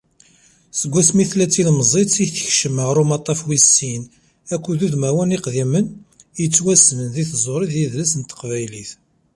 [0.79, 4.03] Segmi tella d tilemẓit i tekcem ɣer umaṭtaf wis sin
[4.53, 5.85] akked wudmawen iqdimen
[6.41, 8.91] yettwassnen deg tẓuri d yidles n teqbaylit.